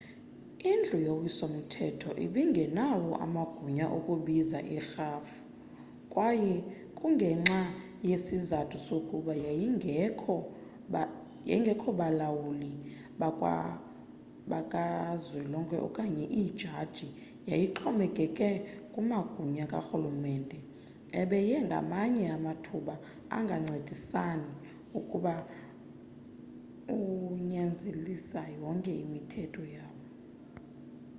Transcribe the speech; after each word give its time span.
indlu 0.71 0.97
yowiso 1.07 1.45
mthetho 1.55 2.09
ibingenawo 2.25 3.11
amagunya 3.25 3.85
okubiza 3.97 4.57
irhafui 4.75 5.43
kwaye 6.11 6.53
kungenxa 6.97 7.59
yesizathu 8.09 8.77
sokuba 8.87 9.33
yayingekho 9.45 11.89
balawuli 11.99 12.73
bakazwelonke 14.51 15.77
okanye 15.87 16.25
iijaji 16.39 17.07
yayixhomekeke 17.49 18.49
kumagunya 18.93 19.63
karhulumente 19.71 20.57
ebeye 21.21 21.57
ngamanye 21.67 22.25
amathuba 22.37 22.95
angancedisani 23.37 24.51
ukunyanzelisa 26.91 28.41
yonke 28.61 28.91
imithetho 29.05 29.63
yawo 29.75 29.89